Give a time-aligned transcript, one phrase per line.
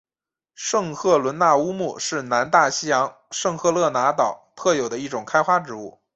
[0.55, 6.01] 圣赫伦那乌木是南大西洋圣赫勒拿岛特有的一种开花植物。